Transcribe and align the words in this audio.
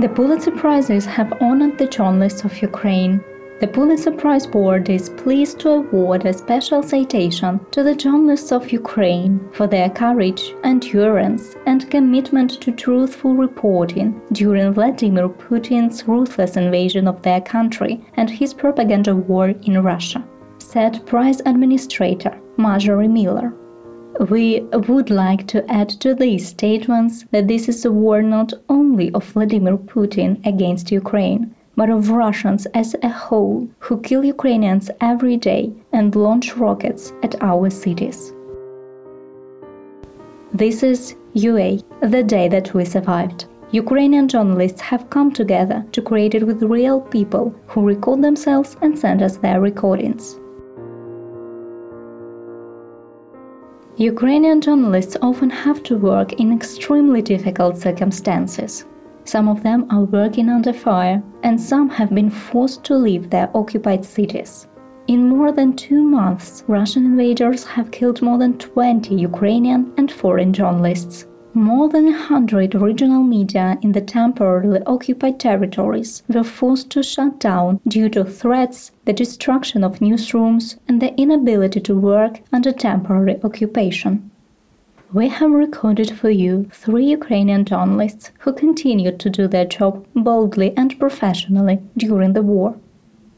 The 0.00 0.08
Pulitzer 0.08 0.52
Prizes 0.52 1.04
have 1.06 1.42
honored 1.42 1.76
the 1.76 1.88
journalists 1.88 2.44
of 2.44 2.62
Ukraine. 2.62 3.20
The 3.58 3.66
Pulitzer 3.66 4.12
Prize 4.12 4.46
Board 4.46 4.88
is 4.88 5.08
pleased 5.08 5.58
to 5.60 5.70
award 5.70 6.24
a 6.24 6.32
special 6.32 6.84
citation 6.84 7.58
to 7.72 7.82
the 7.82 7.96
journalists 7.96 8.52
of 8.52 8.70
Ukraine 8.70 9.40
for 9.50 9.66
their 9.66 9.90
courage, 9.90 10.54
endurance, 10.62 11.56
and 11.66 11.90
commitment 11.90 12.60
to 12.60 12.70
truthful 12.70 13.34
reporting 13.34 14.22
during 14.30 14.72
Vladimir 14.72 15.28
Putin's 15.28 16.06
ruthless 16.06 16.56
invasion 16.56 17.08
of 17.08 17.20
their 17.22 17.40
country 17.40 18.00
and 18.14 18.30
his 18.30 18.54
propaganda 18.54 19.16
war 19.16 19.48
in 19.48 19.82
Russia, 19.82 20.24
said 20.58 21.04
Prize 21.06 21.40
Administrator 21.44 22.40
Marjorie 22.56 23.08
Miller. 23.08 23.52
We 24.18 24.62
would 24.72 25.10
like 25.10 25.46
to 25.48 25.64
add 25.70 25.88
to 26.00 26.12
these 26.12 26.48
statements 26.48 27.24
that 27.30 27.46
this 27.46 27.68
is 27.68 27.84
a 27.84 27.92
war 27.92 28.20
not 28.20 28.52
only 28.68 29.12
of 29.12 29.24
Vladimir 29.24 29.76
Putin 29.76 30.44
against 30.44 30.90
Ukraine, 30.90 31.54
but 31.76 31.88
of 31.88 32.10
Russians 32.10 32.66
as 32.74 32.96
a 33.04 33.08
whole 33.08 33.68
who 33.78 34.00
kill 34.00 34.24
Ukrainians 34.24 34.90
every 35.00 35.36
day 35.36 35.72
and 35.92 36.16
launch 36.16 36.56
rockets 36.56 37.12
at 37.22 37.40
our 37.40 37.70
cities. 37.70 38.32
This 40.52 40.82
is 40.82 41.14
UA, 41.34 41.78
the 42.00 42.24
day 42.24 42.48
that 42.48 42.74
we 42.74 42.84
survived. 42.84 43.46
Ukrainian 43.70 44.26
journalists 44.26 44.80
have 44.80 45.10
come 45.10 45.30
together 45.30 45.86
to 45.92 46.02
create 46.02 46.34
it 46.34 46.44
with 46.44 46.62
real 46.64 47.00
people 47.02 47.54
who 47.68 47.86
record 47.86 48.22
themselves 48.22 48.76
and 48.82 48.98
send 48.98 49.22
us 49.22 49.36
their 49.36 49.60
recordings. 49.60 50.40
Ukrainian 54.00 54.60
journalists 54.60 55.16
often 55.22 55.50
have 55.50 55.82
to 55.82 55.96
work 55.96 56.34
in 56.34 56.52
extremely 56.52 57.20
difficult 57.20 57.76
circumstances. 57.76 58.84
Some 59.24 59.48
of 59.48 59.64
them 59.64 59.88
are 59.90 60.04
working 60.04 60.48
under 60.48 60.72
fire, 60.72 61.20
and 61.42 61.60
some 61.60 61.88
have 61.88 62.14
been 62.14 62.30
forced 62.30 62.84
to 62.84 62.94
leave 62.94 63.28
their 63.28 63.50
occupied 63.56 64.04
cities. 64.04 64.68
In 65.08 65.28
more 65.28 65.50
than 65.50 65.74
two 65.74 66.00
months, 66.00 66.62
Russian 66.68 67.06
invaders 67.06 67.64
have 67.64 67.90
killed 67.90 68.22
more 68.22 68.38
than 68.38 68.56
20 68.58 69.16
Ukrainian 69.16 69.92
and 69.96 70.12
foreign 70.12 70.52
journalists. 70.52 71.26
More 71.54 71.88
than 71.88 72.06
a 72.08 72.16
hundred 72.16 72.74
regional 72.74 73.22
media 73.22 73.78
in 73.80 73.92
the 73.92 74.02
temporarily 74.02 74.80
occupied 74.86 75.40
territories 75.40 76.22
were 76.28 76.44
forced 76.44 76.90
to 76.90 77.02
shut 77.02 77.40
down 77.40 77.80
due 77.88 78.08
to 78.10 78.24
threats, 78.24 78.92
the 79.06 79.12
destruction 79.12 79.82
of 79.82 79.98
newsrooms, 79.98 80.76
and 80.86 81.00
the 81.00 81.14
inability 81.18 81.80
to 81.80 81.98
work 81.98 82.40
under 82.52 82.70
temporary 82.70 83.40
occupation. 83.42 84.30
We 85.10 85.28
have 85.28 85.50
recorded 85.50 86.10
for 86.10 86.28
you 86.28 86.68
three 86.70 87.06
Ukrainian 87.06 87.64
journalists 87.64 88.30
who 88.40 88.52
continued 88.52 89.18
to 89.20 89.30
do 89.30 89.48
their 89.48 89.64
job 89.64 90.06
boldly 90.14 90.76
and 90.76 90.98
professionally 90.98 91.78
during 91.96 92.34
the 92.34 92.42
war. 92.42 92.76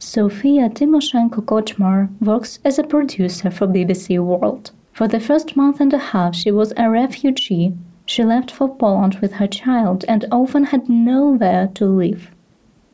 Sofia 0.01 0.69
Timoshenko 0.69 1.45
Kochmar 1.45 2.09
works 2.21 2.59
as 2.65 2.79
a 2.79 2.83
producer 2.83 3.53
for 3.53 3.69
BBC 3.69 4.19
World. 4.19 4.73
For 4.93 5.07
the 5.07 5.21
first 5.21 5.57
month 5.57 5.79
and 5.79 5.95
a 5.95 5.99
half, 5.99 6.35
she 6.35 6.51
was 6.51 6.73
a 6.77 6.91
refugee 6.91 7.77
she 8.11 8.25
left 8.25 8.51
for 8.51 8.69
Poland 8.69 9.15
with 9.21 9.35
her 9.35 9.47
child 9.47 10.05
and 10.09 10.25
often 10.33 10.65
had 10.65 10.89
nowhere 10.89 11.69
to 11.75 11.85
live. 11.85 12.33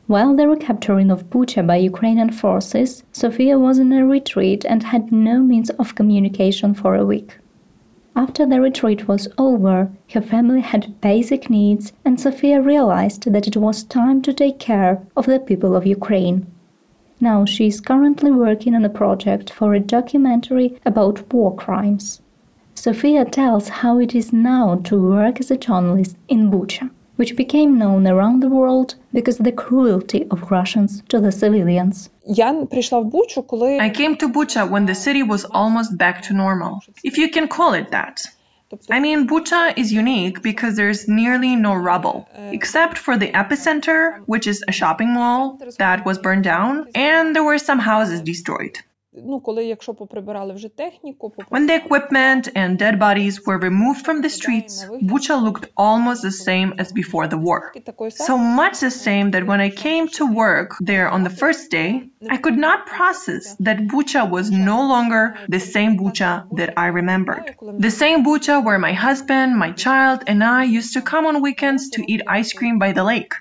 While 0.05 0.35
the 0.35 0.47
recapturing 0.47 1.09
of 1.09 1.31
Bucha 1.31 1.65
by 1.65 1.77
Ukrainian 1.77 2.31
forces, 2.31 3.03
Sofia 3.11 3.57
was 3.57 3.79
in 3.79 3.91
a 3.91 4.05
retreat 4.05 4.63
and 4.63 4.83
had 4.83 5.11
no 5.11 5.39
means 5.39 5.71
of 5.71 5.95
communication 5.95 6.75
for 6.75 6.93
a 6.93 7.03
week. 7.03 7.39
After 8.15 8.45
the 8.45 8.61
retreat 8.61 9.07
was 9.07 9.27
over, 9.39 9.91
her 10.13 10.21
family 10.21 10.61
had 10.61 11.01
basic 11.01 11.49
needs, 11.49 11.93
and 12.05 12.19
Sofia 12.19 12.61
realized 12.61 13.23
that 13.33 13.47
it 13.47 13.57
was 13.57 13.83
time 13.83 14.21
to 14.21 14.31
take 14.31 14.59
care 14.59 15.01
of 15.15 15.25
the 15.25 15.39
people 15.39 15.75
of 15.75 15.87
Ukraine. 15.87 16.45
Now 17.19 17.43
she 17.43 17.65
is 17.65 17.81
currently 17.81 18.29
working 18.29 18.75
on 18.75 18.85
a 18.85 18.97
project 19.01 19.49
for 19.49 19.73
a 19.73 19.79
documentary 19.79 20.79
about 20.85 21.33
war 21.33 21.55
crimes. 21.55 22.21
Sofia 22.77 23.25
tells 23.25 23.69
how 23.69 23.97
it 23.97 24.13
is 24.13 24.31
now 24.31 24.75
to 24.83 25.01
work 25.01 25.39
as 25.39 25.49
a 25.49 25.57
journalist 25.57 26.15
in 26.27 26.51
Bucha, 26.51 26.91
which 27.15 27.35
became 27.35 27.79
known 27.79 28.05
around 28.05 28.39
the 28.39 28.49
world 28.49 28.93
because 29.11 29.39
of 29.39 29.45
the 29.45 29.51
cruelty 29.51 30.27
of 30.29 30.51
Russians 30.51 31.01
to 31.09 31.19
the 31.19 31.31
civilians. 31.31 32.11
I 33.79 33.89
came 33.89 34.15
to 34.17 34.29
Bucha 34.29 34.69
when 34.69 34.85
the 34.85 34.93
city 34.93 35.23
was 35.23 35.43
almost 35.45 35.97
back 35.97 36.21
to 36.23 36.35
normal, 36.35 36.83
if 37.03 37.17
you 37.17 37.31
can 37.31 37.47
call 37.47 37.73
it 37.73 37.89
that. 37.89 38.21
I 38.91 38.99
mean, 38.99 39.27
Bucha 39.27 39.73
is 39.75 39.91
unique 39.91 40.43
because 40.43 40.75
there's 40.75 41.07
nearly 41.07 41.55
no 41.55 41.73
rubble, 41.73 42.29
except 42.51 42.99
for 42.99 43.17
the 43.17 43.31
epicenter, 43.31 44.19
which 44.27 44.45
is 44.45 44.63
a 44.67 44.71
shopping 44.71 45.15
mall 45.15 45.59
that 45.79 46.05
was 46.05 46.19
burned 46.19 46.43
down, 46.43 46.85
and 46.93 47.35
there 47.35 47.43
were 47.43 47.57
some 47.57 47.79
houses 47.79 48.21
destroyed 48.21 48.77
ну, 49.16 49.40
коли 49.40 49.64
якщо 49.64 49.94
поприбирали 49.94 50.54
вже 50.54 50.68
техніку, 50.68 51.34
When 51.50 51.66
the 51.68 51.86
equipment 51.86 52.56
and 52.56 52.82
dead 52.82 52.98
bodies 52.98 53.34
were 53.46 53.58
removed 53.58 54.00
from 54.06 54.22
the 54.22 54.30
streets, 54.38 54.74
Bucha 55.10 55.36
looked 55.46 55.66
almost 55.76 56.20
the 56.22 56.36
same 56.48 56.68
as 56.80 56.92
before 56.92 57.26
the 57.28 57.40
war. 57.46 57.60
So 58.28 58.34
much 58.38 58.74
the 58.88 58.94
same 59.06 59.26
that 59.34 59.44
when 59.50 59.60
I 59.68 59.70
came 59.86 60.04
to 60.18 60.24
work 60.44 60.68
there 60.92 61.08
on 61.16 61.20
the 61.26 61.34
first 61.42 61.62
day, 61.78 61.88
I 62.34 62.36
could 62.44 62.58
not 62.66 62.78
process 62.98 63.44
that 63.66 63.78
Bucha 63.92 64.22
was 64.36 64.46
no 64.72 64.78
longer 64.94 65.22
the 65.56 65.62
same 65.74 65.92
Bucha 66.02 66.30
that 66.58 66.70
I 66.84 66.86
remembered. 67.00 67.44
The 67.88 67.94
same 68.02 68.18
Bucha 68.28 68.54
where 68.66 68.80
my 68.88 68.94
husband, 69.06 69.48
my 69.66 69.72
child, 69.84 70.18
and 70.30 70.38
I 70.58 70.62
used 70.78 70.92
to 70.96 71.00
come 71.12 71.24
on 71.30 71.34
weekends 71.48 71.82
to 71.94 72.00
eat 72.12 72.20
ice 72.40 72.50
cream 72.58 72.76
by 72.84 72.90
the 72.98 73.04
lake. 73.12 73.32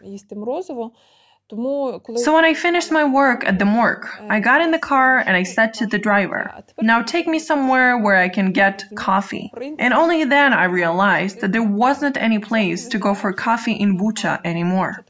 So 1.48 2.34
when 2.34 2.44
I 2.44 2.54
finished 2.54 2.90
my 2.90 3.04
work 3.04 3.46
at 3.46 3.60
the 3.60 3.64
morgue, 3.64 4.08
I 4.28 4.40
got 4.40 4.62
in 4.62 4.72
the 4.72 4.80
car 4.80 5.18
and 5.18 5.36
I 5.36 5.44
said 5.44 5.74
to 5.74 5.86
the 5.86 5.98
driver, 5.98 6.50
Now 6.80 7.02
take 7.02 7.28
me 7.28 7.38
somewhere 7.38 7.96
where 7.98 8.16
I 8.16 8.28
can 8.28 8.50
get 8.50 8.84
coffee. 8.96 9.52
And 9.78 9.94
only 9.94 10.24
then 10.24 10.52
I 10.52 10.64
realized 10.64 11.42
that 11.42 11.52
there 11.52 11.62
wasn't 11.62 12.16
any 12.16 12.40
place 12.40 12.88
to 12.88 12.98
go 12.98 13.14
for 13.14 13.32
coffee 13.32 13.74
in 13.74 13.96
Bucha 13.96 14.40
anymore. 14.44 15.04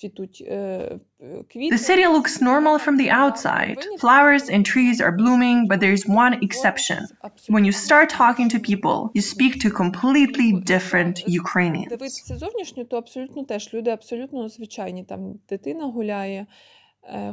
The 0.00 1.78
city 1.78 2.06
looks 2.06 2.40
normal 2.40 2.78
from 2.78 2.96
the 2.96 3.10
outside. 3.10 3.78
Flowers 3.98 4.48
and 4.48 4.64
trees 4.64 5.00
are 5.00 5.12
blooming, 5.12 5.68
but 5.68 5.80
there's 5.80 6.06
one 6.06 6.42
exception. 6.42 7.06
When 7.48 7.64
you 7.64 7.72
start 7.72 8.10
talking 8.10 8.50
to 8.50 8.60
people, 8.60 9.10
you 9.14 9.22
speak 9.22 9.60
to 9.60 9.70
completely 9.70 10.52
different 10.52 11.26
Ukrainians 11.26 11.92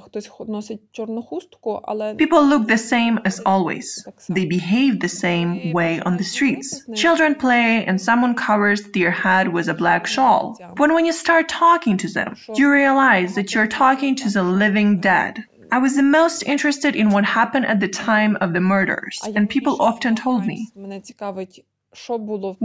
Хтось 0.01 0.31
носить 0.49 0.81
чорну 0.93 1.23
хустку, 1.23 1.81
але 1.85 2.15
People 2.15 2.49
look 2.49 2.67
the 2.67 2.79
same 2.79 3.21
as 3.23 3.41
always. 3.45 4.05
They 4.29 4.47
behave 4.47 4.99
the 5.01 5.09
same 5.09 5.73
way 5.73 6.01
on 6.01 6.17
the 6.17 6.25
streets. 6.25 6.69
Children 6.95 7.35
play 7.35 7.85
and 7.87 8.01
someone 8.01 8.35
covers 8.35 8.81
their 8.97 9.11
head 9.11 9.47
with 9.53 9.69
a 9.69 9.75
black 9.75 10.07
shawl. 10.07 10.57
But 10.75 10.91
when 10.95 11.05
you 11.05 11.13
start 11.13 11.49
talking 11.49 11.97
to 11.99 12.09
them, 12.09 12.37
you 12.59 12.71
realize 12.71 13.35
that 13.37 13.55
you're 13.55 13.73
talking 13.85 14.17
to 14.23 14.31
the 14.31 14.43
living 14.43 15.01
dead. 15.01 15.45
I 15.71 15.79
was 15.79 15.95
the 15.97 16.09
most 16.19 16.43
interested 16.43 16.97
in 16.97 17.11
what 17.11 17.25
happened 17.25 17.67
at 17.67 17.79
the 17.79 17.89
time 17.89 18.37
of 18.45 18.49
the 18.55 18.61
murders, 18.61 19.17
and 19.37 19.51
people 19.51 19.75
often 19.91 20.17
told 20.17 20.47
me, 20.47 20.59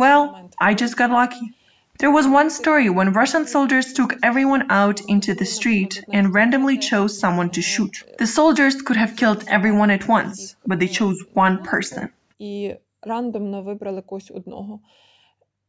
Well, 0.03 0.49
I 0.67 0.73
just 0.73 0.95
got 1.01 1.09
lucky. 1.11 1.53
There 1.98 2.12
was 2.12 2.28
one 2.28 2.50
story 2.50 2.88
when 2.90 3.12
Russian 3.12 3.48
soldiers 3.48 3.92
took 3.92 4.14
everyone 4.22 4.70
out 4.70 5.00
into 5.08 5.34
the 5.34 5.44
street 5.44 6.04
and 6.12 6.32
randomly 6.32 6.78
chose 6.78 7.18
someone 7.18 7.50
to 7.50 7.60
shoot. 7.60 8.04
The 8.18 8.26
soldiers 8.28 8.80
could 8.82 8.96
have 8.96 9.16
killed 9.16 9.44
everyone 9.48 9.90
at 9.90 10.06
once, 10.06 10.54
but 10.64 10.78
they 10.78 10.86
chose 10.86 11.20
one 11.32 11.64
person. 11.64 12.12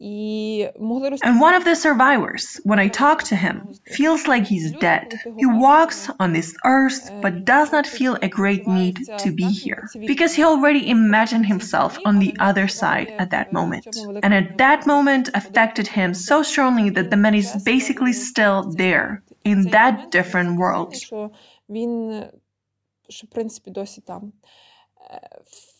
And 0.02 1.42
one 1.42 1.56
of 1.56 1.66
the 1.66 1.76
survivors, 1.76 2.62
when 2.64 2.80
I 2.80 2.88
talk 2.88 3.24
to 3.24 3.36
him, 3.36 3.74
feels 3.86 4.28
like 4.28 4.46
he's 4.46 4.72
dead. 4.72 5.14
He 5.38 5.46
walks 5.46 6.10
on 6.20 6.32
this 6.32 6.56
earth 6.64 7.12
but 7.22 7.44
does 7.44 7.74
not 7.74 7.86
feel 7.86 8.18
a 8.22 8.30
great 8.30 8.66
need 8.66 8.98
to 9.18 9.32
be 9.34 9.50
here 9.50 9.90
because 9.94 10.34
he 10.34 10.44
already 10.44 10.90
imagined 10.90 11.46
himself 11.46 12.00
on 12.06 12.20
the 12.20 12.34
other 12.40 12.70
side 12.70 13.14
at 13.20 13.32
that 13.32 13.52
moment. 13.52 13.98
And 14.24 14.34
at 14.34 14.58
that 14.60 14.88
moment 14.88 15.30
affected 15.34 15.88
him 15.88 16.14
so 16.14 16.44
strongly 16.44 16.92
that 16.92 17.10
the 17.10 17.18
man 17.18 17.36
is 17.36 17.62
basically 17.64 18.14
still 18.14 18.72
there 18.72 19.22
in 19.44 19.70
that 19.72 20.12
different 20.12 20.58
world 20.58 20.96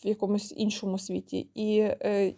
в 0.03 0.07
якомусь 0.07 0.53
іншому 0.57 0.99
світі. 0.99 1.47
І 1.55 1.65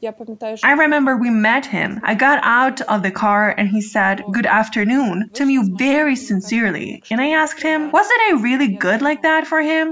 я 0.01 0.11
пам'ятаю, 0.11 0.57
що 0.57 0.67
I 0.67 0.75
remember 0.75 1.19
we 1.19 1.31
met 1.31 1.73
him. 1.75 1.99
I 2.11 2.15
got 2.15 2.39
out 2.43 2.77
of 2.93 3.01
the 3.01 3.11
car 3.11 3.43
and 3.59 3.67
he 3.75 3.81
said 3.95 4.15
good 4.37 4.45
afternoon 4.45 5.15
to 5.37 5.45
me 5.45 5.57
very 5.87 6.15
sincerely. 6.15 7.01
And 7.11 7.19
I 7.27 7.29
asked 7.43 7.61
him, 7.71 7.79
wasn't 7.91 8.21
I 8.29 8.31
really 8.47 8.69
good 8.85 9.01
like 9.01 9.21
that 9.29 9.43
for 9.51 9.61
him? 9.71 9.85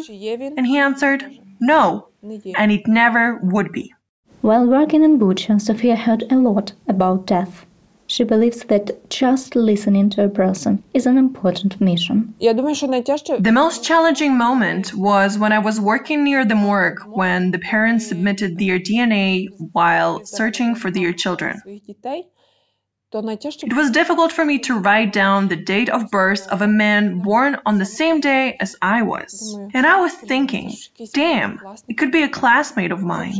And 0.57 0.65
he 0.71 0.77
answered, 0.87 1.21
no. 1.73 1.83
And 2.61 2.69
it 2.77 2.83
never 2.87 3.23
would 3.53 3.69
be. 3.79 3.85
While 4.41 4.65
working 4.77 5.03
in 5.07 5.13
Bucha, 5.21 5.53
Sofia 5.67 5.95
heard 6.05 6.23
a 6.35 6.37
lot 6.47 6.67
about 6.93 7.19
death. 7.35 7.53
She 8.10 8.24
believes 8.24 8.64
that 8.64 9.08
just 9.08 9.54
listening 9.54 10.10
to 10.10 10.24
a 10.24 10.28
person 10.28 10.82
is 10.92 11.06
an 11.06 11.16
important 11.16 11.80
mission. 11.80 12.34
The 12.40 13.52
most 13.52 13.84
challenging 13.84 14.36
moment 14.36 14.92
was 14.92 15.38
when 15.38 15.52
I 15.52 15.60
was 15.60 15.78
working 15.78 16.24
near 16.24 16.44
the 16.44 16.56
morgue 16.56 17.04
when 17.06 17.52
the 17.52 17.60
parents 17.60 18.08
submitted 18.08 18.58
their 18.58 18.80
DNA 18.80 19.46
while 19.72 20.24
searching 20.24 20.74
for 20.74 20.90
their 20.90 21.12
children. 21.12 21.62
It 23.12 23.76
was 23.76 23.92
difficult 23.92 24.32
for 24.32 24.44
me 24.44 24.58
to 24.58 24.80
write 24.80 25.12
down 25.12 25.46
the 25.46 25.54
date 25.54 25.88
of 25.88 26.10
birth 26.10 26.48
of 26.48 26.62
a 26.62 26.68
man 26.68 27.20
born 27.20 27.58
on 27.64 27.78
the 27.78 27.86
same 27.86 28.18
day 28.18 28.56
as 28.58 28.74
I 28.82 29.02
was. 29.02 29.56
And 29.72 29.86
I 29.86 30.00
was 30.00 30.14
thinking, 30.14 30.74
damn, 31.12 31.60
it 31.88 31.96
could 31.96 32.10
be 32.10 32.24
a 32.24 32.28
classmate 32.28 32.90
of 32.90 33.02
mine. 33.02 33.34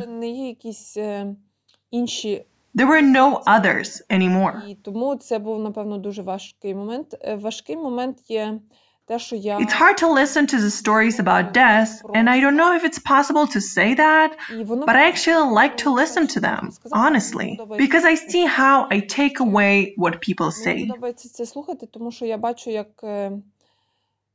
вже 2.75 2.85
не 2.85 2.85
є 2.85 2.85
якісь 2.85 2.85
е, 2.85 2.85
інші. 2.85 2.85
There 2.85 2.87
were 2.87 3.01
no 3.01 3.43
others 3.43 4.01
anymore. 4.09 4.67
І 4.67 4.75
тому 4.75 5.15
це 5.15 5.39
був, 5.39 5.59
напевно, 5.59 5.97
дуже 5.97 6.21
важкий 6.21 6.75
момент. 6.75 7.15
Е, 7.21 7.35
Важкий 7.35 7.77
момент 7.77 8.17
є 8.27 8.59
те, 9.05 9.19
що 9.19 9.35
я 9.35 9.57
It's 9.57 9.81
hard 9.81 10.03
to 10.03 10.13
listen 10.13 10.53
to 10.53 10.59
the 10.59 10.69
stories 10.69 11.19
about 11.19 11.51
death, 11.51 12.01
and 12.03 12.29
I 12.29 12.39
don't 12.39 12.55
know 12.55 12.73
if 12.73 12.83
it's 12.83 12.99
possible 12.99 13.45
to 13.55 13.61
say 13.61 13.99
that, 13.99 14.29
і 14.59 14.63
воно 14.63 14.85
but 14.85 14.95
I 14.95 15.11
actually 15.11 15.53
like 15.53 15.85
to 15.85 15.93
listen 15.93 16.27
to 16.27 16.39
them, 16.39 16.69
honestly, 16.91 17.57
because 17.67 18.03
I 18.03 18.15
see 18.15 18.45
how 18.59 18.87
I 18.89 19.19
take 19.19 19.39
away 19.39 19.95
what 19.97 20.13
people 20.29 20.65
Мені 20.65 20.83
say. 20.83 20.87
подобається 20.87 21.29
це 21.29 21.45
слухати, 21.45 21.85
тому 21.85 22.11
що 22.11 22.25
я 22.25 22.37
бачу, 22.37 22.69
як, 22.69 23.03
е, 23.03 23.31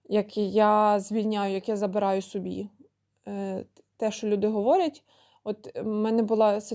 як 0.09 0.37
я 0.37 1.01
звільняю, 1.01 1.55
як 1.55 1.69
я 1.69 1.77
забираю 1.77 2.23
собі 2.23 2.69
е, 3.29 3.65
те, 3.97 4.11
що 4.13 4.27
люди 4.27 4.47
говорять. 4.47 5.03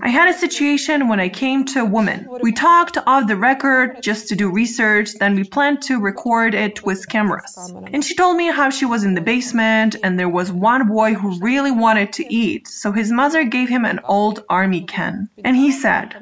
I 0.01 0.09
had 0.09 0.29
a 0.29 0.33
situation 0.33 1.09
when 1.09 1.19
I 1.19 1.27
came 1.27 1.65
to 1.65 1.81
a 1.81 1.85
woman. 1.85 2.27
We 2.41 2.53
talked 2.53 2.97
off 3.05 3.27
the 3.27 3.35
record 3.35 4.01
just 4.01 4.29
to 4.29 4.35
do 4.35 4.49
research, 4.49 5.15
then 5.15 5.35
we 5.35 5.43
planned 5.43 5.81
to 5.83 5.99
record 5.99 6.53
it 6.53 6.81
with 6.81 7.09
cameras. 7.09 7.57
And 7.91 8.03
she 8.03 8.15
told 8.15 8.37
me 8.37 8.47
how 8.49 8.69
she 8.69 8.85
was 8.85 9.03
in 9.03 9.13
the 9.13 9.21
basement 9.21 9.97
and 10.01 10.17
there 10.17 10.29
was 10.29 10.51
one 10.51 10.87
boy 10.87 11.15
who 11.15 11.37
really 11.39 11.71
wanted 11.71 12.13
to 12.13 12.33
eat, 12.33 12.69
so 12.69 12.93
his 12.93 13.11
mother 13.11 13.43
gave 13.43 13.67
him 13.67 13.83
an 13.83 13.99
old 14.05 14.45
army 14.47 14.83
can. 14.83 15.29
And 15.43 15.57
he 15.57 15.71
said, 15.71 16.15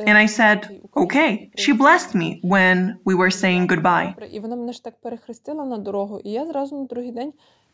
And 0.06 0.16
I 0.18 0.26
said, 0.26 0.80
Okay. 0.96 1.50
She 1.56 1.72
blessed 1.72 2.14
me 2.14 2.40
when 2.42 2.98
we 3.04 3.14
were 3.14 3.30
saying 3.30 3.66
goodbye. 3.66 4.14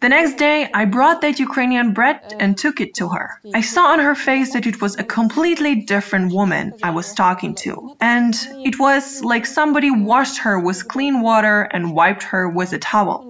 The 0.01 0.09
next 0.09 0.35
day, 0.37 0.71
I 0.73 0.85
brought 0.85 1.23
that 1.23 1.41
Ukrainian 1.41 1.93
bread 1.93 2.21
and 2.39 2.57
took 2.57 2.81
it 2.81 2.95
to 2.95 3.09
her. 3.09 3.41
I 3.53 3.63
saw 3.63 3.87
on 3.87 3.99
her 3.99 4.15
face 4.15 4.53
that 4.53 4.65
it 4.65 4.81
was 4.81 4.97
a 4.97 5.03
completely 5.03 5.75
different 5.75 6.33
woman 6.33 6.75
I 6.85 6.91
was 6.91 7.15
talking 7.15 7.57
to. 7.65 7.97
And 8.01 8.33
it 8.65 8.79
was 8.79 9.25
like 9.25 9.45
somebody 9.45 9.91
washed 9.91 10.39
her 10.39 10.61
with 10.61 10.87
clean 10.87 11.21
water 11.21 11.63
and 11.63 11.93
wiped 11.93 12.23
her 12.23 12.49
with 12.49 12.73
a 12.73 12.79
towel. 12.79 13.27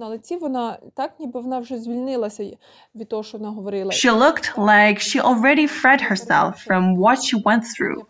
She 3.91 4.11
looked 4.11 4.57
like 4.57 4.99
she 4.99 5.19
already 5.19 5.65
freed 5.65 6.01
herself 6.01 6.61
from 6.61 6.88
what 6.97 7.23
she 7.23 7.35
went 7.35 7.65
through. 7.65 8.07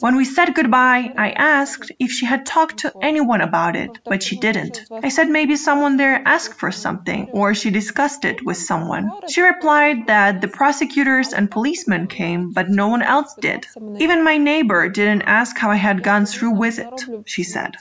When 0.00 0.16
we 0.16 0.24
said 0.24 0.54
goodbye, 0.54 1.12
I 1.16 1.30
asked 1.30 1.92
if 1.98 2.10
she 2.10 2.26
had 2.26 2.46
talked 2.46 2.78
to 2.78 2.92
anyone 3.02 3.40
about 3.40 3.76
it, 3.76 3.98
but 4.04 4.22
she 4.22 4.36
didn't. 4.36 4.82
I 4.90 5.08
said 5.08 5.28
maybe 5.28 5.56
someone 5.56 5.96
there 5.96 6.22
asked 6.24 6.54
for 6.54 6.70
something 6.70 7.30
or 7.32 7.54
she 7.54 7.70
discussed 7.70 8.24
it 8.24 8.44
with 8.44 8.56
someone. 8.56 9.10
She 9.28 9.40
replied 9.42 10.06
that 10.08 10.40
the 10.40 10.48
prosecutors 10.48 11.32
and 11.32 11.50
policemen 11.50 12.06
came, 12.06 12.52
but 12.52 12.68
no 12.68 12.88
one 12.88 13.02
else 13.02 13.34
did. 13.40 13.66
Even 13.98 14.24
my 14.24 14.36
neighbor 14.38 14.88
didn't 14.88 15.22
ask 15.22 15.56
how 15.56 15.70
I 15.70 15.76
had 15.76 16.02
gone 16.02 16.26
through 16.26 16.52
with 16.52 16.78
it, 16.78 16.94
she 17.26 17.42
said. 17.42 17.76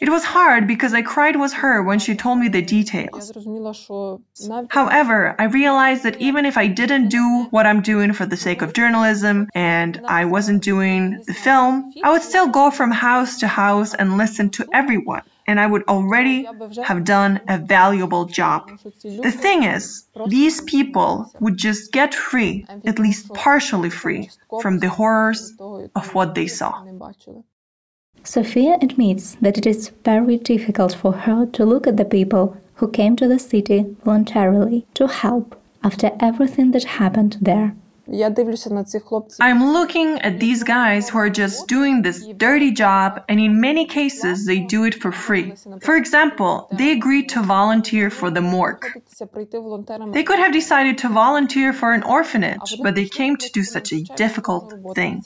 It 0.00 0.10
was 0.10 0.24
hard 0.24 0.66
because 0.66 0.94
I 0.94 1.02
cried 1.02 1.36
with 1.36 1.52
her 1.52 1.82
when 1.82 1.98
she 1.98 2.14
told 2.16 2.38
me 2.38 2.48
the 2.48 2.62
details. 2.62 3.32
However, 4.68 5.34
I 5.38 5.44
realized 5.44 6.02
that 6.04 6.20
even 6.24 6.46
if 6.46 6.56
I 6.56 6.66
didn't 6.68 7.08
do 7.08 7.46
what 7.50 7.66
I'm 7.66 7.82
doing 7.82 8.14
for 8.14 8.24
the 8.24 8.36
sake 8.36 8.62
of 8.62 8.72
journalism 8.72 9.48
and 9.54 10.00
I 10.06 10.24
wasn't 10.24 10.62
doing 10.62 11.22
the 11.26 11.34
film, 11.34 11.92
I 12.02 12.12
would 12.12 12.22
still 12.22 12.48
go 12.48 12.70
from 12.70 12.90
house 12.90 13.40
to 13.40 13.46
house 13.46 13.94
and 13.94 14.16
listen 14.16 14.48
to 14.56 14.66
everyone. 14.72 15.22
And 15.46 15.60
I 15.60 15.66
would 15.66 15.84
already 15.84 16.48
have 16.82 17.04
done 17.04 17.40
a 17.46 17.58
valuable 17.58 18.24
job. 18.24 18.60
The 19.02 19.30
thing 19.30 19.64
is, 19.64 20.06
these 20.26 20.62
people 20.62 21.30
would 21.40 21.58
just 21.58 21.92
get 21.92 22.14
free, 22.14 22.64
at 22.86 22.98
least 22.98 23.34
partially 23.34 23.90
free, 23.90 24.30
from 24.62 24.78
the 24.78 24.88
horrors 24.88 25.52
of 25.94 26.14
what 26.14 26.34
they 26.34 26.46
saw. 26.46 26.72
Sophia 28.22 28.78
admits 28.80 29.36
that 29.42 29.58
it 29.58 29.66
is 29.66 29.90
very 30.02 30.38
difficult 30.38 30.94
for 30.94 31.12
her 31.12 31.44
to 31.44 31.66
look 31.66 31.86
at 31.86 31.98
the 31.98 32.06
people 32.06 32.56
who 32.76 32.88
came 32.90 33.14
to 33.16 33.28
the 33.28 33.38
city 33.38 33.84
voluntarily 34.02 34.86
to 34.94 35.06
help 35.06 35.60
after 35.84 36.10
everything 36.18 36.72
that 36.72 36.84
happened 36.84 37.36
there. 37.40 37.76
I'm 39.40 39.72
looking 39.72 40.20
at 40.20 40.38
these 40.38 40.62
guys 40.62 41.08
who 41.08 41.16
are 41.18 41.30
just 41.30 41.68
doing 41.68 42.02
this 42.02 42.26
dirty 42.36 42.72
job, 42.72 43.24
and 43.30 43.40
in 43.40 43.62
many 43.62 43.86
cases, 43.86 44.44
they 44.44 44.58
do 44.60 44.84
it 44.84 44.94
for 44.94 45.10
free. 45.10 45.54
For 45.80 45.96
example, 45.96 46.68
they 46.70 46.92
agreed 46.92 47.30
to 47.30 47.42
volunteer 47.42 48.10
for 48.10 48.30
the 48.30 48.42
morgue. 48.42 48.84
They 50.12 50.22
could 50.22 50.38
have 50.38 50.52
decided 50.52 50.98
to 50.98 51.08
volunteer 51.08 51.72
for 51.72 51.94
an 51.94 52.02
orphanage, 52.02 52.76
but 52.82 52.94
they 52.94 53.06
came 53.06 53.38
to 53.38 53.50
do 53.50 53.62
such 53.62 53.92
a 53.92 54.02
difficult 54.02 54.74
thing. 54.94 55.22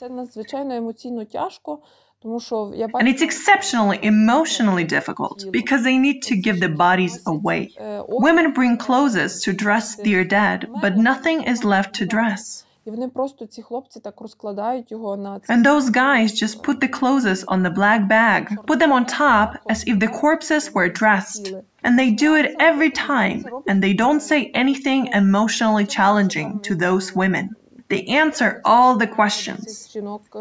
Це 2.22 2.28
надзвичайно 2.28 2.62
емоційно 2.64 2.68
тяжко, 2.68 2.70
тому 2.70 2.70
що 2.70 2.72
я 2.76 2.86
And 2.86 2.90
бачу, 2.90 3.06
it's 3.06 3.22
exceptionally 3.22 3.98
emotionally 4.06 4.84
difficult 4.92 5.52
because 5.52 5.82
they 5.82 5.98
need 5.98 6.22
to 6.22 6.34
give 6.46 6.60
the 6.60 6.76
bodies 6.76 7.22
away. 7.24 7.68
е, 7.80 8.00
Women 8.08 8.54
bring 8.54 8.76
clothes 8.86 9.48
to 9.48 9.52
dress 9.64 9.96
their 9.96 10.24
dead, 10.24 10.66
but 10.82 10.96
nothing 10.96 11.48
is 11.48 11.64
left 11.64 12.02
to 12.02 12.14
dress. 12.14 12.64
і 12.86 12.90
вони 12.90 13.08
просто 13.08 13.46
ці 13.46 13.62
хлопці 13.62 14.00
так 14.00 14.20
розкладають 14.20 14.90
його 14.90 15.16
на 15.16 15.40
ці 15.40 15.52
And 15.52 15.66
those 15.66 15.90
guys 15.90 16.42
just 16.42 16.62
put 16.66 16.78
the 16.80 16.88
clothes 17.00 17.44
on 17.44 17.62
the 17.62 17.74
black 17.74 18.08
bag, 18.08 18.42
put 18.66 18.78
them 18.78 18.92
on 18.92 19.04
top 19.20 19.48
as 19.72 19.84
if 19.90 19.98
the 19.98 20.08
corpses 20.22 20.72
were 20.74 20.88
dressed. 21.02 21.44
And 21.86 21.98
they 21.98 22.10
do 22.26 22.30
it 22.40 22.46
every 22.70 22.90
time, 22.90 23.38
and 23.68 23.76
they 23.84 23.94
don't 24.04 24.22
say 24.30 24.40
anything 24.62 25.02
emotionally 25.22 25.86
challenging 25.98 26.48
to 26.66 26.72
those 26.86 27.06
women. 27.22 27.44
They 27.89 28.05
answer 28.05 28.61
all 28.63 28.97
the 28.97 29.07
questions. 29.07 29.89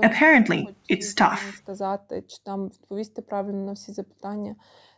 Apparently, 0.04 0.74
it's 0.88 1.14
tough. 1.14 1.62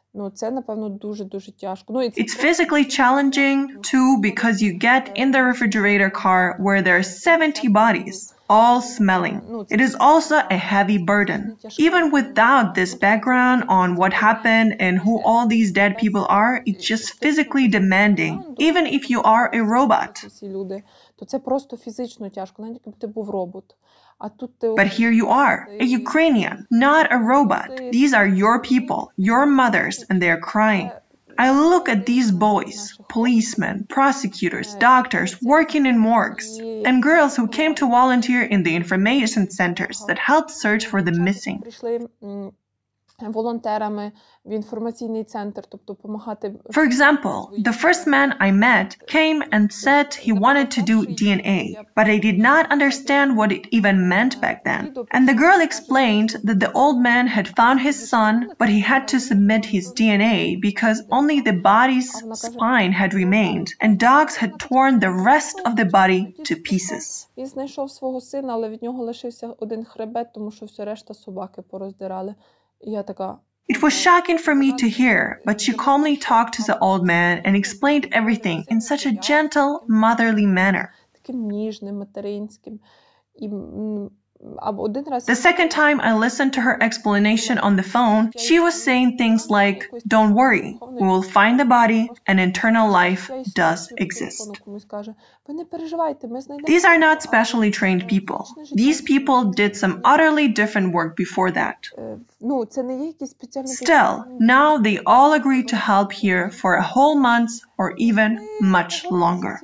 сказати, 0.09 0.35
чи 0.35 0.45
там 0.45 0.49
відповісти 0.49 0.49
правильно 0.49 0.49
на 0.49 0.49
всі 0.49 0.49
запитання. 0.49 0.49
Ну, 0.49 0.49
це, 0.49 0.51
напевно, 0.51 0.89
дуже-дуже 0.89 1.51
тяжко. 1.51 1.93
Ну, 1.93 2.01
і 2.01 2.09
це 2.09 2.21
It's 2.21 2.45
physically 2.45 2.85
challenging 2.99 3.67
too 3.93 4.21
because 4.21 4.61
you 4.61 4.79
get 4.79 5.11
in 5.15 5.31
the 5.31 5.43
refrigerator 5.43 6.09
car 6.09 6.55
where 6.59 6.81
there 6.81 6.97
are 6.97 7.03
70 7.03 7.69
bodies, 7.69 8.33
all 8.47 8.81
smelling. 8.81 9.41
It 9.69 9.81
is 9.81 9.95
also 10.09 10.35
a 10.49 10.57
heavy 10.57 10.97
burden. 10.97 11.41
Even 11.79 12.03
without 12.11 12.75
this 12.75 12.91
background 13.07 13.59
on 13.67 13.87
what 13.95 14.13
happened 14.13 14.69
and 14.79 14.93
who 15.05 15.13
all 15.29 15.47
these 15.47 15.71
dead 15.71 15.91
people 16.03 16.25
are, 16.29 16.61
it's 16.65 16.85
just 16.93 17.05
physically 17.23 17.67
demanding, 17.67 18.31
even 18.67 18.83
if 18.97 19.09
you 19.09 19.19
are 19.21 19.47
a 19.53 19.61
robot. 19.75 20.27
всі 20.27 20.49
люди, 20.49 20.83
то 21.15 21.25
це 21.25 21.39
просто 21.39 21.77
фізично 21.77 22.29
тяжко, 22.29 22.61
навіть 22.63 22.81
якби 22.85 22.99
ти 22.99 23.07
був 23.07 23.29
робот. 23.29 23.75
But 24.60 24.86
here 24.86 25.10
you 25.10 25.28
are, 25.28 25.68
a 25.80 25.84
Ukrainian, 25.84 26.66
not 26.70 27.12
a 27.12 27.16
robot. 27.16 27.68
These 27.90 28.12
are 28.12 28.26
your 28.26 28.60
people, 28.60 29.12
your 29.16 29.46
mothers, 29.46 30.04
and 30.08 30.20
they 30.20 30.30
are 30.30 30.40
crying. 30.40 30.90
I 31.38 31.52
look 31.52 31.88
at 31.88 32.04
these 32.04 32.30
boys, 32.30 32.98
policemen, 33.08 33.86
prosecutors, 33.88 34.74
doctors 34.74 35.40
working 35.40 35.86
in 35.86 35.96
morgues, 35.96 36.58
and 36.58 37.02
girls 37.02 37.34
who 37.34 37.48
came 37.48 37.74
to 37.76 37.88
volunteer 37.88 38.42
in 38.42 38.62
the 38.62 38.76
information 38.76 39.50
centers 39.50 40.04
that 40.06 40.18
help 40.18 40.50
search 40.50 40.84
for 40.86 41.00
the 41.02 41.12
missing 41.12 41.62
прийшли 43.19 43.27
м, 43.27 43.31
волонтерами 43.33 44.11
в 44.45 44.51
інформаційний 44.51 45.23
центр, 45.23 45.63
тобто 45.69 45.93
допомагати. 45.93 46.49
For 46.69 46.83
example, 46.91 47.63
the 47.63 47.83
first 47.85 48.07
man 48.07 48.33
I 48.41 48.51
met 48.51 48.97
came 49.15 49.49
and 49.51 49.71
said 49.85 50.07
he 50.27 50.33
wanted 50.39 50.67
to 50.77 50.81
do 50.91 50.97
DNA, 51.05 51.61
but 51.95 52.07
I 52.07 52.19
did 52.27 52.37
not 52.39 52.63
understand 52.75 53.27
what 53.37 53.51
it 53.51 53.63
even 53.79 53.97
meant 54.13 54.33
back 54.41 54.57
then. 54.69 54.83
And 55.15 55.23
the 55.29 55.37
girl 55.45 55.59
explained 55.69 56.29
that 56.47 56.59
the 56.65 56.71
old 56.81 56.97
man 57.11 57.25
had 57.37 57.47
found 57.59 57.77
his 57.87 57.97
son, 58.13 58.33
but 58.61 58.69
he 58.75 58.81
had 58.93 59.03
to 59.13 59.17
submit 59.29 59.63
his 59.75 59.85
DNA 59.99 60.39
because 60.69 60.97
only 61.19 61.37
the 61.49 61.57
body's 61.73 62.09
spine 62.47 62.91
had 63.01 63.11
remained, 63.23 63.67
and 63.83 63.91
dogs 64.11 64.33
had 64.41 64.51
torn 64.69 64.93
the 65.05 65.13
rest 65.31 65.55
of 65.67 65.71
the 65.79 65.87
body 65.99 66.21
to 66.47 66.53
pieces. 66.69 67.27
Він 67.37 67.45
знайшов 67.47 67.91
свого 67.91 68.21
сина, 68.21 68.53
але 68.53 68.69
від 68.69 68.83
нього 68.83 69.03
лишився 69.03 69.47
один 69.59 69.83
хребет, 69.85 70.33
тому 70.33 70.51
що 70.51 70.65
все 70.65 70.85
решта 70.85 71.13
собаки 71.13 71.61
пороздирали. 71.61 72.35
І 72.81 72.91
я 72.91 73.03
така. 73.03 73.39
It 73.67 73.81
was 73.81 73.93
shocking 73.93 74.37
for 74.37 74.53
me 74.53 74.71
to 74.81 74.87
hear, 74.87 75.41
but 75.45 75.59
she 75.59 75.73
calmly 75.73 76.17
talked 76.17 76.53
to 76.55 76.63
the 76.63 76.77
old 76.87 77.03
man 77.03 77.41
and 77.45 77.55
explained 77.55 78.05
everything 78.11 78.59
in 78.73 78.79
such 78.79 79.03
a 79.07 79.11
gentle, 79.11 79.83
motherly 79.87 80.45
manner. 80.45 80.93
The 84.42 85.36
second 85.36 85.68
time 85.68 86.00
I 86.00 86.14
listened 86.14 86.54
to 86.54 86.62
her 86.62 86.82
explanation 86.82 87.58
on 87.58 87.76
the 87.76 87.82
phone, 87.82 88.32
she 88.38 88.58
was 88.58 88.82
saying 88.82 89.18
things 89.18 89.50
like, 89.50 89.90
Don't 90.08 90.34
worry, 90.34 90.78
we 90.80 91.06
will 91.06 91.22
find 91.22 91.60
the 91.60 91.66
body, 91.66 92.08
and 92.26 92.40
internal 92.40 92.90
life 92.90 93.30
does 93.54 93.92
exist. 93.94 94.62
These 96.64 96.84
are 96.86 96.98
not 96.98 97.22
specially 97.22 97.70
trained 97.70 98.08
people. 98.08 98.48
These 98.72 99.02
people 99.02 99.52
did 99.52 99.76
some 99.76 100.00
utterly 100.04 100.48
different 100.48 100.94
work 100.94 101.16
before 101.16 101.50
that. 101.50 101.88
Still, 103.66 104.24
now 104.40 104.78
they 104.78 105.00
all 105.04 105.34
agreed 105.34 105.68
to 105.68 105.76
help 105.76 106.12
here 106.12 106.50
for 106.50 106.76
a 106.76 106.82
whole 106.82 107.16
month 107.16 107.60
or 107.76 107.94
even 107.98 108.48
much 108.62 109.04
longer. 109.04 109.60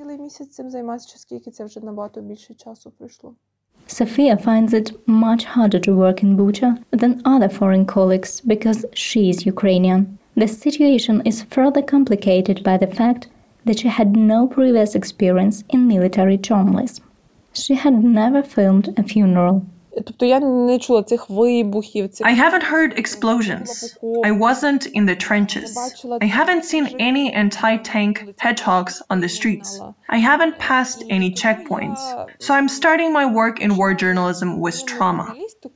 Sofia 3.87 4.37
finds 4.37 4.73
it 4.73 4.91
much 5.07 5.45
harder 5.45 5.79
to 5.79 5.95
work 5.95 6.21
in 6.21 6.35
Bucha 6.37 6.83
than 6.91 7.21
other 7.23 7.49
foreign 7.49 7.85
colleagues 7.85 8.41
because 8.41 8.85
she 8.93 9.29
is 9.29 9.45
Ukrainian. 9.45 10.19
The 10.35 10.47
situation 10.47 11.21
is 11.25 11.43
further 11.43 11.81
complicated 11.81 12.63
by 12.63 12.77
the 12.77 12.87
fact 12.87 13.27
that 13.65 13.79
she 13.79 13.87
had 13.87 14.15
no 14.15 14.47
previous 14.47 14.93
experience 14.93 15.63
in 15.69 15.87
military 15.87 16.37
journalism. 16.37 17.05
She 17.53 17.75
had 17.75 18.03
never 18.03 18.43
filmed 18.43 18.93
a 18.97 19.03
funeral. 19.03 19.65
Тобто 19.96 20.26
я 20.26 20.40
не 20.40 20.78
чула 20.78 21.02
цих 21.02 21.30
вибухів. 21.30 22.08
Цих... 22.08 22.26
I 22.26 22.34
haven't 22.34 22.72
heard 22.72 22.98
explosions. 22.98 23.96
I 24.24 24.32
wasn't 24.38 24.86
in 24.94 25.04
the 25.06 25.16
trenches. 25.16 25.76
I 26.20 26.28
haven't 26.38 26.64
seen 26.64 26.86
any 26.98 27.32
anti-tank 27.32 28.14
hedgehogs 28.38 29.02
on 29.10 29.20
the 29.20 29.28
streets. 29.28 29.80
I 30.08 30.18
haven't 30.30 30.54
passed 30.58 31.00
any 31.16 31.30
checkpoints. 31.42 32.02
So 32.38 32.54
I'm 32.54 32.68
starting 32.68 33.12
my 33.12 33.26
work 33.40 33.56
in 33.64 33.76
war 33.76 33.94
journalism 33.94 34.60
with 34.60 34.86
trauma. 34.86 35.26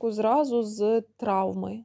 зразу 0.03 0.63
з 0.63 1.01
травми. 1.17 1.83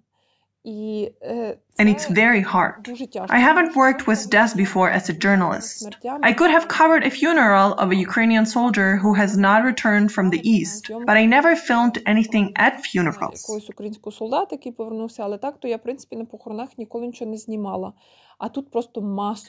And 1.80 1.88
it's 1.94 2.08
very 2.08 2.42
hard. 2.42 2.90
I 3.30 3.40
haven't 3.40 3.76
worked 3.76 4.08
with 4.08 4.30
death 4.30 4.58
before 4.58 4.90
as 4.90 5.08
a 5.10 5.14
journalist. 5.14 5.88
I 6.30 6.34
could 6.34 6.52
have 6.52 6.68
covered 6.68 7.04
a 7.04 7.12
funeral 7.12 7.74
of 7.74 7.92
a 7.92 7.96
Ukrainian 7.96 8.46
soldier 8.46 8.90
who 8.98 9.14
has 9.14 9.38
not 9.38 9.64
returned 9.64 10.12
from 10.12 10.30
the 10.30 10.42
East, 10.56 10.82
but 11.08 11.16
I 11.16 11.26
never 11.26 11.56
filmed 11.56 11.98
anything 12.06 12.54
at 12.58 12.74
funerals. 12.86 13.42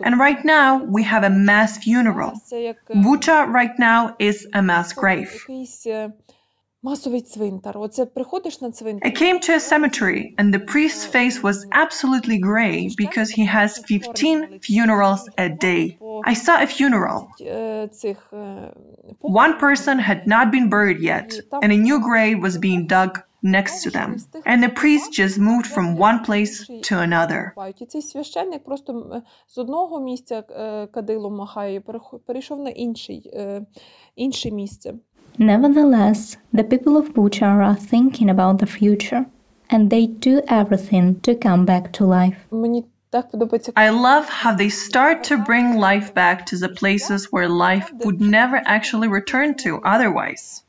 And 0.05 0.19
right 0.19 0.45
now 0.45 0.85
we 0.85 1.03
have 1.03 1.25
a 1.25 1.31
mass 1.31 1.79
funeral. 1.79 2.33
Bucha 3.07 3.39
right 3.59 3.77
now 3.79 4.15
is 4.19 4.47
a 4.53 4.63
mass 4.63 4.93
grave. 4.93 5.31
Якийсь 6.84 6.84
Масовий 6.84 7.22
цвинтар. 7.22 7.78
Оце 7.78 8.06
приходиш 8.06 8.62
на 8.62 8.72
цвинтар. 8.72 9.12
I 9.12 9.16
came 9.16 9.40
to 9.40 9.54
a 9.54 9.60
cemetery 9.60 10.36
and 10.38 10.54
the 10.54 10.60
priest's 10.60 11.06
face 11.06 11.42
was 11.42 11.66
absolutely 11.72 12.38
gray 12.40 12.90
because 12.98 13.30
he 13.30 13.46
has 13.46 13.80
15 13.88 14.60
funerals 14.60 15.30
a 15.38 15.50
day. 15.50 15.98
I 16.26 16.34
saw 16.34 16.62
a 16.62 16.68
funeral. 16.68 17.28
Цих 17.92 18.34
One 19.22 19.58
person 19.60 20.00
had 20.00 20.28
not 20.28 20.52
been 20.52 20.70
buried 20.70 21.00
yet 21.00 21.40
and 21.64 21.72
a 21.72 21.78
new 21.78 22.00
grave 22.00 22.42
was 22.42 22.58
being 22.58 22.88
dug 22.88 23.22
next 23.42 23.84
to 23.84 23.90
them. 23.90 24.10
And 24.46 24.62
the 24.64 24.74
priest 24.82 25.14
just 25.14 25.38
moved 25.38 25.68
from 25.68 25.86
one 25.98 26.20
place 26.28 26.68
to 26.88 26.94
another. 27.00 27.54
І 27.82 27.86
цей 27.86 28.02
священник 28.02 28.64
просто 28.64 29.22
з 29.48 29.58
одного 29.58 30.02
місця 30.02 30.42
кадилом 30.92 31.36
махає, 31.36 31.82
перейшов 32.26 32.60
на 32.60 32.70
інший, 32.70 33.32
інше 34.16 34.52
місце. 34.52 34.94
Nevertheless, 35.39 36.37
the 36.53 36.65
people 36.65 36.97
of 36.97 37.15
Bucha 37.15 37.47
are 37.47 37.77
thinking 37.77 38.29
about 38.29 38.59
the 38.59 38.67
future, 38.67 39.27
and 39.71 39.89
they 39.89 40.07
do 40.07 40.43
everything 40.49 41.21
to 41.21 41.37
come 41.37 41.65
back 41.65 41.93
to 41.93 42.05
life. 42.05 42.37
I 43.77 43.91
love 43.91 44.29
how 44.29 44.55
they 44.55 44.69
start 44.69 45.25
to 45.25 45.39
bring 45.39 45.79
life 45.79 46.13
back 46.13 46.47
to 46.47 46.59
the 46.59 46.69
places 46.69 47.29
where 47.31 47.49
life 47.49 47.91
would 48.05 48.21
never 48.21 48.61
actually 48.63 49.09
return 49.09 49.55
to 49.59 49.81
otherwise. 49.83 50.63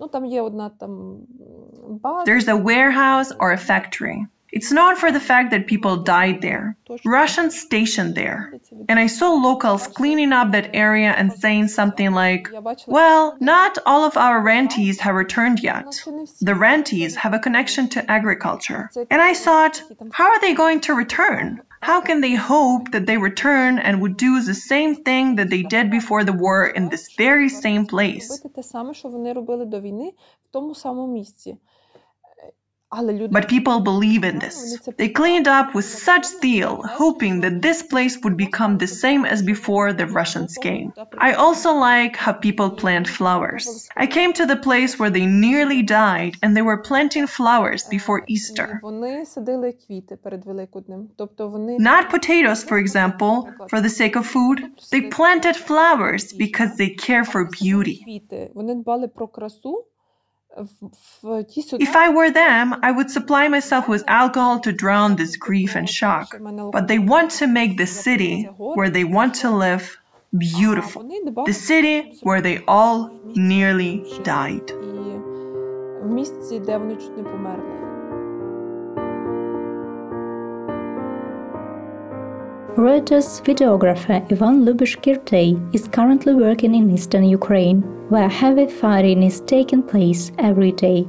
There's 2.26 2.48
a 2.48 2.56
warehouse 2.56 3.32
or 3.38 3.52
a 3.52 3.58
factory. 3.58 4.28
It's 4.51 4.72
known 4.72 4.96
for 4.96 5.12
the 5.12 5.20
fact 5.20 5.51
that 5.51 5.68
people 5.68 5.98
died 5.98 6.41
there. 6.41 6.75
Russians 7.06 7.60
stationed 7.60 8.15
there. 8.15 8.53
And 8.88 8.98
I 8.98 9.08
saw 9.08 9.34
locals 9.34 9.88
cleaning 9.88 10.34
up 10.34 10.51
that 10.51 10.75
area 10.75 11.12
and 11.12 11.32
saying 11.32 11.68
something 11.68 12.12
like, 12.12 12.50
Well, 12.88 13.38
not 13.39 13.77
all 13.86 14.06
of 14.06 14.18
our 14.18 14.41
rentees 14.41 15.00
have 15.01 15.15
returned 15.15 15.62
yet. 15.62 16.03
The 16.41 16.56
rentees 16.56 17.15
have 17.15 17.34
a 17.34 17.39
connection 17.39 17.89
to 17.89 18.12
agriculture. 18.12 18.89
And 19.10 19.22
I 19.22 19.34
thought, 19.34 19.82
how 20.12 20.32
are 20.32 20.41
they 20.41 20.53
going 20.53 20.82
to 20.82 20.94
return? 20.94 21.62
How 21.82 22.01
can 22.01 22.20
they 22.20 22.36
hope 22.36 22.91
that 22.91 23.06
they 23.06 23.18
return 23.18 23.79
and 23.79 24.01
would 24.01 24.18
do 24.18 24.41
the 24.41 24.53
same 24.53 24.96
thing 24.96 25.38
that 25.38 25.50
they 25.50 25.63
did 25.63 25.89
before 25.89 26.25
the 26.25 26.34
war 26.34 26.65
in 26.65 26.89
this 26.89 27.13
very 27.15 27.48
same 27.48 27.86
place? 27.86 28.41
But 32.91 33.48
people 33.48 33.81
believe 33.81 34.24
in 34.24 34.39
this. 34.39 34.79
They 34.98 35.10
cleaned 35.10 35.48
up 35.48 35.75
with 35.75 35.86
such 35.86 36.25
zeal, 36.25 36.81
hoping 36.81 37.41
that 37.41 37.62
this 37.62 37.84
place 37.84 38.17
would 38.24 38.36
become 38.36 38.79
the 38.79 38.88
same 38.88 39.25
as 39.25 39.43
before 39.43 39.93
the 39.93 40.08
Russians 40.08 40.58
came. 40.58 40.91
I 41.15 41.34
also 41.34 41.74
like 41.74 42.15
how 42.15 42.34
people 42.34 42.72
plant 42.72 43.08
flowers. 43.08 43.88
I 43.96 44.08
came 44.08 44.34
to 44.34 44.48
the 44.48 44.55
place 44.55 44.98
where 44.98 45.12
they 45.12 45.27
nearly 45.27 45.84
died 45.84 46.38
and 46.41 46.58
they 46.58 46.63
were 46.63 46.77
planting 46.77 47.27
flowers 47.27 47.84
before 47.84 48.24
Easter. 48.27 48.81
Not 51.91 52.10
potatoes, 52.10 52.63
for 52.63 52.79
example, 52.79 53.53
for 53.69 53.81
the 53.81 53.89
sake 53.89 54.15
of 54.15 54.25
food. 54.25 54.63
They 54.89 55.01
planted 55.01 55.55
flowers 55.55 56.34
because 56.34 56.75
they 56.75 56.89
care 56.89 57.24
for 57.24 57.46
beauty. 57.46 58.24
If 60.58 61.96
I 61.96 62.10
were 62.10 62.32
them, 62.32 62.75
I 62.82 62.91
would 62.91 63.12
supply 63.12 63.48
myself 63.48 63.88
with 63.88 64.03
alcohol 64.08 64.60
to 64.62 64.72
drown 64.72 65.15
this 65.15 65.38
grief 65.38 65.75
and 65.75 65.88
shock. 65.88 66.36
But 66.72 66.88
they 66.88 67.00
want 67.00 67.32
to 67.39 67.48
make 67.48 67.77
the 67.77 67.88
city 67.88 68.44
where 68.44 68.89
they 68.89 69.03
want 69.03 69.36
to 69.36 69.51
live 69.51 69.98
beautiful. 70.38 71.03
The 71.46 71.53
city 71.53 72.20
where 72.24 72.41
they 72.41 72.63
all 72.68 73.12
nearly 73.36 74.03
died. 74.24 74.72
Reuters 82.78 83.42
videographer 83.44 84.22
Ivan 84.32 84.64
Lyubysh-Kirdey 84.64 85.76
is 85.76 85.88
currently 85.88 86.34
working 86.34 86.76
in 86.76 86.92
eastern 86.92 87.26
Ukraine, 87.26 87.82
where 88.10 88.30
heavy 88.30 88.68
fighting 88.68 89.24
is 89.24 89.42
taking 89.42 89.84
place 89.84 90.32
every 90.38 90.72
day. 90.72 91.06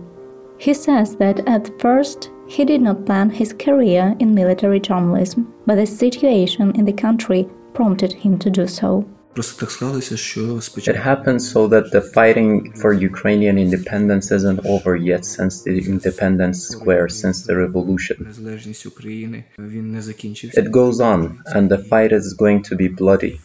He 0.58 0.74
says 0.74 1.16
that 1.16 1.46
at 1.46 1.80
first 1.80 2.30
he 2.48 2.64
did 2.64 2.80
not 2.80 3.06
plan 3.06 3.30
his 3.30 3.52
career 3.52 4.16
in 4.18 4.34
military 4.34 4.80
journalism, 4.80 5.52
but 5.66 5.76
the 5.76 5.86
situation 5.86 6.74
in 6.74 6.86
the 6.86 6.92
country 6.92 7.48
prompted 7.72 8.12
him 8.12 8.38
to 8.38 8.50
do 8.50 8.66
so. 8.66 9.06
It 9.37 10.95
happened 10.95 11.41
so 11.41 11.67
that 11.67 11.91
the 11.91 12.01
fighting 12.01 12.71
for 12.71 12.93
Ukrainian 12.93 13.57
independence 13.57 14.31
isn't 14.31 14.65
over 14.65 14.95
yet 14.95 15.25
since 15.25 15.63
the 15.63 15.77
Independence 15.93 16.59
Square, 16.69 17.09
since 17.09 17.43
the 17.43 17.57
revolution. 17.57 18.17
It 20.61 20.71
goes 20.71 21.01
on, 21.01 21.41
and 21.47 21.69
the 21.69 21.79
fight 21.79 22.11
is 22.13 22.33
going 22.33 22.63
to 22.63 22.75
be 22.77 22.87
bloody. 22.87 23.41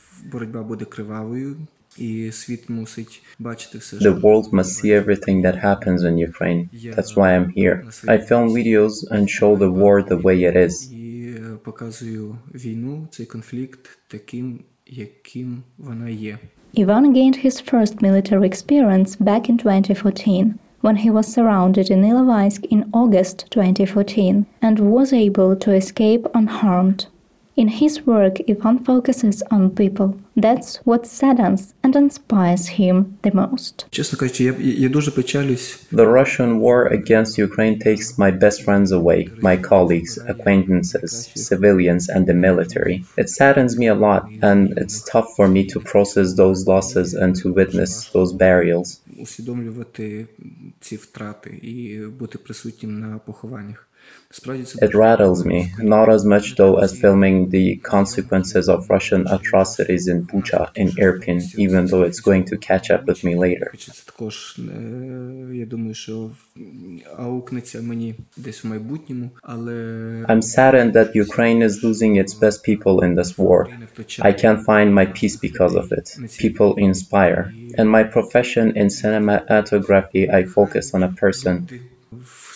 The 4.06 4.20
world 4.22 4.52
must 4.52 4.72
see 4.78 4.92
everything 4.92 5.42
that 5.42 5.56
happens 5.56 6.04
in 6.04 6.18
Ukraine. 6.18 6.70
That's 6.96 7.16
why 7.16 7.34
I'm 7.34 7.48
here. 7.50 7.84
I 8.06 8.18
film 8.18 8.50
videos 8.50 9.04
and 9.10 9.28
show 9.28 9.56
the 9.56 9.72
war 9.72 10.02
the 10.02 10.18
way 10.18 10.44
it 10.44 10.54
is. 10.54 10.88
показую 11.62 12.38
війну, 12.54 13.08
цей 13.10 13.26
конфлікт 13.26 13.98
таким, 14.08 14.60
яким 14.86 15.62
вона 15.78 16.08
є. 16.08 16.38
Ivan 16.76 17.12
gained 17.12 17.44
his 17.44 17.60
first 17.60 18.00
military 18.00 18.44
experience 18.44 19.16
back 19.16 19.48
in 19.50 19.56
2014 19.58 20.54
when 20.82 20.96
he 20.96 21.10
was 21.10 21.26
surrounded 21.26 21.90
in 21.90 22.04
Ilovaisk 22.04 22.64
in 22.74 22.84
August 22.92 23.36
2014 23.50 24.46
and 24.62 24.78
was 24.78 25.12
able 25.12 25.56
to 25.56 25.72
escape 25.72 26.22
unharmed. 26.34 27.06
In 27.55 27.69
his 27.69 28.05
work, 28.05 28.39
Ivan 28.49 28.79
focuses 28.79 29.41
on 29.49 29.69
people. 29.69 30.19
That's 30.35 30.75
what 30.83 31.07
saddens 31.07 31.73
and 31.81 31.95
inspires 31.95 32.67
him 32.67 33.17
the 33.21 33.33
most. 33.33 33.85
The 35.89 36.05
Russian 36.05 36.59
war 36.59 36.87
against 36.87 37.37
Ukraine 37.37 37.79
takes 37.79 38.17
my 38.17 38.31
best 38.31 38.63
friends 38.63 38.91
away, 38.91 39.29
my 39.39 39.55
colleagues, 39.55 40.17
acquaintances, 40.17 41.31
civilians, 41.33 42.09
and 42.09 42.27
the 42.27 42.33
military. 42.33 43.05
It 43.15 43.29
saddens 43.29 43.77
me 43.77 43.87
a 43.87 43.95
lot, 43.95 44.29
and 44.41 44.77
it's 44.77 45.01
tough 45.09 45.33
for 45.37 45.47
me 45.47 45.65
to 45.67 45.79
process 45.79 46.33
those 46.33 46.67
losses 46.67 47.13
and 47.13 47.37
to 47.37 47.53
witness 47.53 48.09
those 48.09 48.33
burials. 48.33 48.99
It 54.81 54.93
rattles 54.93 55.45
me, 55.45 55.71
not 55.77 56.09
as 56.09 56.25
much 56.25 56.55
though 56.55 56.77
as 56.77 56.99
filming 56.99 57.49
the 57.49 57.77
consequences 57.77 58.67
of 58.67 58.89
Russian 58.89 59.27
atrocities 59.27 60.07
in 60.07 60.25
Bucha, 60.27 60.71
in 60.75 60.89
Irpin, 60.89 61.41
even 61.57 61.85
though 61.87 62.03
it's 62.03 62.19
going 62.19 62.45
to 62.45 62.57
catch 62.57 62.91
up 62.91 63.05
with 63.05 63.23
me 63.23 63.35
later. 63.35 63.71
I'm 70.27 70.41
saddened 70.41 70.93
that 70.93 71.15
Ukraine 71.15 71.61
is 71.61 71.83
losing 71.83 72.15
its 72.17 72.33
best 72.33 72.63
people 72.63 73.03
in 73.03 73.15
this 73.15 73.37
war. 73.37 73.69
I 74.21 74.33
can't 74.33 74.65
find 74.65 74.93
my 74.93 75.05
peace 75.05 75.37
because 75.37 75.75
of 75.75 75.91
it. 75.91 76.17
People 76.37 76.75
inspire. 76.75 77.53
In 77.77 77.87
my 77.87 78.03
profession 78.03 78.75
in 78.75 78.87
cinematography, 78.87 80.33
I 80.33 80.43
focus 80.43 80.93
on 80.93 81.03
a 81.03 81.11
person 81.11 81.55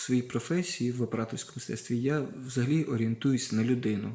своїй 0.08 0.22
професії 0.22 0.92
в 0.92 1.02
операторському 1.02 1.54
мистецтві 1.56 1.98
я 1.98 2.22
взагалі 2.46 2.84
орієнтуюсь 2.84 3.52
на 3.52 3.64
людину. 3.64 4.12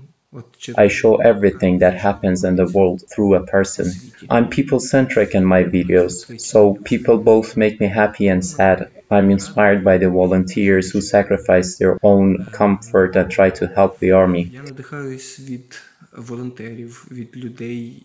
I 0.75 0.89
show 0.89 1.13
everything 1.33 1.79
that 1.79 1.95
happens 1.97 2.43
in 2.43 2.55
the 2.55 2.67
world 2.67 2.99
through 3.11 3.33
a 3.33 3.43
person. 3.55 3.85
I'm 4.29 4.47
people 4.57 4.79
centric 4.79 5.33
in 5.33 5.43
my 5.43 5.63
videos, 5.63 6.13
so 6.51 6.59
people 6.91 7.17
both 7.17 7.57
make 7.57 7.75
me 7.83 7.87
happy 7.87 8.27
and 8.27 8.45
sad. 8.45 8.77
I'm 9.09 9.31
inspired 9.31 9.83
by 9.83 9.97
the 9.97 10.11
volunteers 10.21 10.91
who 10.91 11.01
sacrifice 11.01 11.69
their 11.79 11.97
own 12.03 12.45
comfort 12.61 13.15
and 13.15 13.27
try 13.37 13.49
to 13.59 13.65
help 13.77 13.97
the 13.99 14.11
army. 14.11 14.51
Я 14.53 14.63
надихаюсь 14.63 15.39
від 15.39 15.81
волонтерів, 16.17 17.07
від 17.11 17.37
людей, 17.37 18.01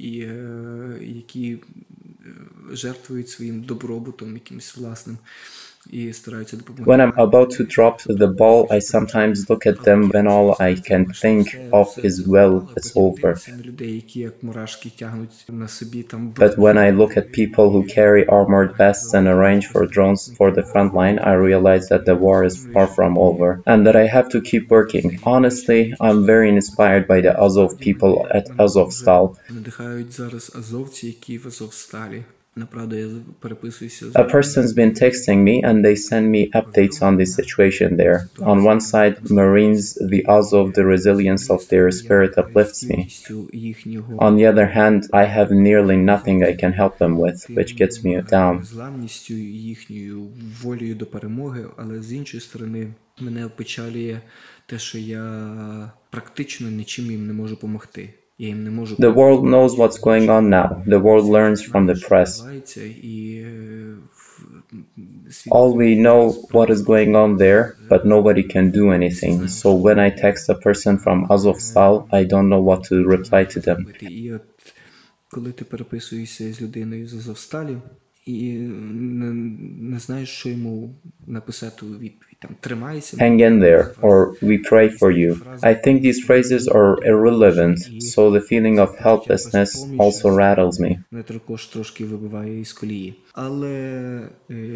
які 1.00 1.58
жертвують 2.73 3.28
своїм 3.28 3.62
добробутом, 3.62 4.34
якимось 4.34 4.76
власним. 4.76 5.18
When 5.88 7.00
I'm 7.00 7.17
about 7.17 7.51
to 7.51 7.63
drop 7.63 8.01
the 8.03 8.27
ball, 8.27 8.67
I 8.69 8.79
sometimes 8.79 9.50
look 9.50 9.65
at 9.65 9.83
them 9.83 10.09
when 10.09 10.27
all 10.27 10.57
I 10.59 10.75
can 10.75 11.05
think 11.13 11.55
of 11.71 11.98
is, 12.00 12.27
well, 12.27 12.69
it's 12.75 12.91
over. 12.98 13.39
But 16.36 16.57
when 16.57 16.77
I 16.77 16.89
look 16.89 17.15
at 17.15 17.31
people 17.31 17.71
who 17.71 17.86
carry 17.86 18.27
armored 18.27 18.75
vests 18.75 19.13
and 19.13 19.27
arrange 19.27 19.67
for 19.67 19.86
drones 19.86 20.36
for 20.36 20.51
the 20.51 20.63
front 20.63 20.93
line, 20.93 21.17
I 21.17 21.33
realize 21.33 21.88
that 21.89 22.05
the 22.05 22.15
war 22.15 22.43
is 22.43 22.67
far 22.74 22.88
from 22.88 23.17
over 23.17 23.63
and 23.65 23.88
that 23.88 23.95
I 23.95 24.05
have 24.05 24.29
to 24.29 24.41
keep 24.41 24.69
working. 24.69 25.19
Honestly, 25.24 25.93
I'm 26.00 26.25
very 26.25 26.50
inspired 26.50 27.07
by 27.07 27.21
the 27.21 27.41
Azov 27.41 27.79
people 27.79 28.27
at 28.29 28.48
Azovstal. 28.50 29.37
A 32.58 34.25
person's 34.25 34.73
been 34.73 34.93
texting 34.93 35.38
me 35.43 35.60
and 35.64 35.84
they 35.84 35.97
send 35.97 36.30
me 36.30 36.50
updates 36.50 37.02
on 37.02 37.17
the 37.17 37.26
situation 37.26 37.97
there. 37.97 38.28
On 38.43 38.62
one 38.62 38.80
side, 38.80 39.28
Marines, 39.28 39.95
the 39.95 40.25
Azov, 40.28 40.75
the 40.75 40.84
resilience 40.84 41.50
of 41.50 41.67
their 41.69 41.90
spirit 41.90 42.38
uplifts 42.38 42.84
me. 42.84 43.08
On 44.21 44.36
the 44.36 44.47
other 44.47 44.67
hand, 44.67 45.08
I 45.12 45.25
have 45.25 45.50
nearly 45.50 45.97
nothing 45.97 46.45
I 46.45 46.54
can 46.54 46.73
help 46.73 46.99
them 46.99 47.19
with, 47.19 47.45
which 47.50 47.75
gets 47.76 48.04
me 48.04 48.21
down. 48.21 48.62
Мене 53.21 53.47
опечалює 53.47 54.21
те, 54.67 54.78
що 54.78 54.99
я 54.99 55.93
практично 56.10 56.71
нічим 56.71 57.10
їм 57.10 57.26
не 57.26 57.32
можу 57.32 57.54
допомогти. 57.54 58.14
The 58.38 59.12
world 59.14 59.45
knows 59.45 59.76
what's 59.76 59.99
going 59.99 60.28
on 60.28 60.50
now. 60.50 60.82
The 60.86 60.99
world 60.99 61.26
learns 61.26 61.62
from 61.62 61.86
the 61.86 61.95
press. 61.95 62.43
All 65.50 65.75
we 65.75 65.95
know 65.95 66.32
what 66.50 66.69
is 66.71 66.82
going 66.82 67.14
on 67.14 67.36
there, 67.36 67.76
but 67.88 68.04
nobody 68.04 68.43
can 68.43 68.73
do 68.73 68.90
anything. 68.90 69.47
So 69.47 69.75
when 69.75 69.99
I 70.00 70.10
text 70.10 70.49
a 70.49 70.56
person 70.56 70.99
from 70.99 71.28
Azovstal, 71.28 72.08
I 72.12 72.25
don't 72.25 72.49
know 72.49 72.60
what 72.60 72.84
to 72.88 73.04
reply 73.04 73.45
to 73.45 73.60
them. 73.60 73.86
Коли 75.30 75.52
ти 75.52 75.64
переписуєшся 75.64 76.52
з 76.52 76.62
людиною 76.62 77.08
з 77.08 77.14
Азовсталі 77.14 77.76
і 78.26 78.52
не, 78.52 79.32
не 79.90 79.99
знаєш, 79.99 80.28
що 80.28 80.49
йому 80.49 80.95
написати 81.26 81.86
у 81.86 81.99
відповідь. 81.99 82.27
Hang 83.19 83.41
in 83.41 83.59
there, 83.59 83.95
or 84.01 84.35
we 84.41 84.59
pray 84.59 84.87
for 84.87 85.11
you. 85.11 85.41
I 85.61 85.73
think 85.73 86.01
these 86.01 86.23
phrases 86.23 86.69
are 86.69 87.03
irrelevant, 87.03 87.79
so 88.01 88.31
the 88.31 88.39
feeling 88.39 88.79
of 88.79 88.97
helplessness 88.97 89.85
also 89.99 90.29
rattles 90.29 90.79
me. 90.79 90.99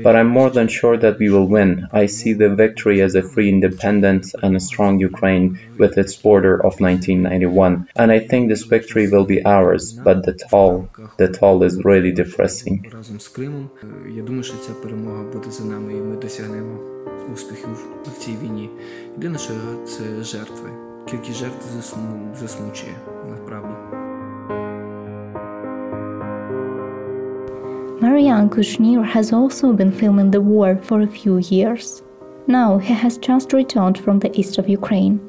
But 0.03 0.15
I'm 0.17 0.27
more 0.27 0.49
than 0.49 0.67
sure 0.67 0.97
that 0.97 1.17
we 1.19 1.29
will 1.29 1.47
win. 1.47 1.87
I 1.93 2.07
see 2.07 2.33
the 2.33 2.53
victory 2.53 3.01
as 3.01 3.15
a 3.15 3.21
free, 3.21 3.47
independent, 3.47 4.35
and 4.43 4.61
strong 4.61 4.99
Ukraine 4.99 5.57
with 5.77 5.97
its 5.97 6.15
border 6.17 6.55
of 6.55 6.81
1991. 6.81 7.87
And 7.95 8.11
I 8.11 8.19
think 8.19 8.49
this 8.49 8.63
victory 8.63 9.07
will 9.09 9.25
be 9.25 9.45
ours, 9.45 9.93
but 9.93 10.25
the 10.25 10.33
toll, 10.33 10.89
the 11.17 11.29
toll 11.29 11.63
is 11.63 11.81
really 11.85 12.11
depressing 12.11 12.91
успіхів 17.33 17.87
в 18.05 18.17
цій 18.17 18.35
війні. 18.43 18.69
Єдине, 19.15 19.37
що 19.37 19.53
це 19.85 20.23
жертви. 20.23 20.69
Засму... 21.75 22.35
засмучує 22.35 22.93
насправді. 23.29 23.73
Marian 28.01 28.49
has 29.15 29.31
also 29.31 29.71
been 29.71 29.91
filming 29.91 30.29
the 30.31 30.41
war 30.41 30.69
for 30.87 31.01
a 31.01 31.07
few 31.07 31.37
years. 31.37 32.03
Now 32.47 32.77
he 32.77 32.93
has 32.93 33.17
just 33.17 33.53
returned 33.53 33.97
from 33.97 34.19
the 34.19 34.31
east 34.39 34.57
of 34.57 34.67
Ukraine. 34.67 35.21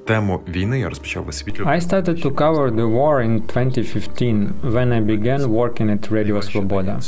I 1.66 1.78
started 1.78 2.16
to 2.22 2.30
cover 2.33 2.70
the 2.72 2.88
war 2.88 3.22
in 3.22 3.46
2015 3.46 4.72
when 4.74 4.92
I 4.92 5.00
began 5.00 5.48
working 5.48 5.90
at 5.90 6.11
Radio 6.11 6.40
Svoboda. 6.40 6.98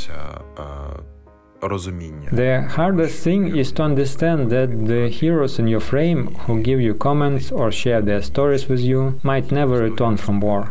Розуміння. 1.60 2.28
The 2.32 2.76
hardest 2.76 3.26
thing 3.26 3.56
is 3.56 3.72
to 3.72 3.82
understand 3.82 4.50
that 4.50 4.86
the 4.86 5.08
heroes 5.22 5.58
in 5.58 5.68
your 5.68 5.80
frame 5.92 6.22
who 6.46 6.62
give 6.62 6.80
you 6.80 6.94
comments 6.94 7.52
or 7.52 7.70
share 7.72 8.02
their 8.02 8.22
stories 8.22 8.68
with 8.70 8.80
you 8.80 9.20
might 9.22 9.52
never 9.52 9.90
return 9.90 10.16
from 10.26 10.40
war. 10.40 10.66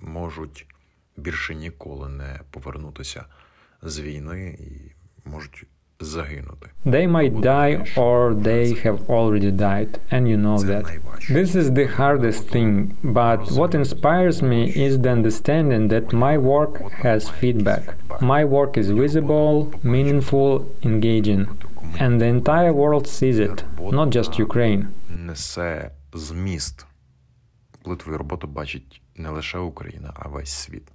Можуть 0.00 0.66
більше 1.16 1.54
ніколи 1.54 2.08
не 2.08 2.40
повернутися 2.50 3.24
з 3.82 4.00
війни 4.00 4.58
і 4.60 4.92
можуть. 5.28 5.66
They 6.85 7.07
might 7.07 7.41
die 7.41 7.85
or 7.97 8.33
they 8.33 8.73
have 8.85 9.09
already 9.09 9.51
died, 9.51 9.99
and 10.09 10.29
you 10.29 10.37
know 10.37 10.57
that. 10.59 10.85
This 11.27 11.55
is 11.55 11.73
the 11.73 11.87
hardest 11.87 12.47
thing, 12.47 12.95
but 13.03 13.51
what 13.51 13.75
inspires 13.75 14.41
me 14.41 14.61
is 14.69 15.01
the 15.01 15.11
understanding 15.11 15.89
that 15.89 16.13
my 16.13 16.37
work 16.37 16.73
has 17.03 17.29
feedback. 17.29 17.83
My 18.21 18.45
work 18.45 18.77
is 18.77 18.91
visible, 18.91 19.73
meaningful, 19.83 20.49
engaging, 20.83 21.47
and 21.99 22.21
the 22.21 22.27
entire 22.27 22.71
world 22.71 23.05
sees 23.05 23.37
it, 23.37 23.63
not 23.99 24.09
just 24.09 24.39
Ukraine. 24.39 24.87
Несе 25.09 25.91
зміст. 26.13 26.85
Коли 27.83 27.95
твою 27.95 28.17
роботу 28.17 28.47
бачить 28.47 29.01
не 29.15 29.29
лише 29.29 29.57
Україна, 29.57 30.13
а 30.15 30.27
весь 30.27 30.49
світ. 30.49 30.91